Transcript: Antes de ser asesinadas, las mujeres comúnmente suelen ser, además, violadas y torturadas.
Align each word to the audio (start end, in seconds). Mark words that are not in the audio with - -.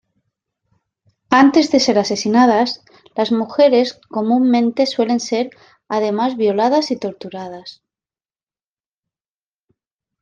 Antes 1.43 1.69
de 1.71 1.79
ser 1.79 1.99
asesinadas, 1.99 2.83
las 3.15 3.31
mujeres 3.31 3.99
comúnmente 4.09 4.87
suelen 4.87 5.19
ser, 5.19 5.51
además, 5.89 6.37
violadas 6.37 6.89
y 6.89 6.97
torturadas. 6.97 7.83